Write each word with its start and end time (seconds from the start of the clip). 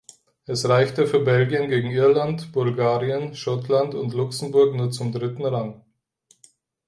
Es 0.47 0.67
reichte 0.67 1.05
für 1.05 1.19
Belgien 1.19 1.69
gegen 1.69 1.91
Irland, 1.91 2.51
Bulgarien, 2.53 3.35
Schottland 3.35 3.93
und 3.93 4.15
Luxemburg 4.15 4.73
nur 4.73 4.89
zum 4.89 5.11
dritten 5.11 5.45
Rang. 5.45 5.85